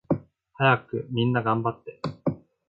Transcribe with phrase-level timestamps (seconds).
[0.55, 2.01] はやくみんながんばって